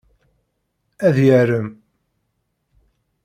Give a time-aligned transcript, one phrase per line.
[1.07, 1.69] Ad yarem.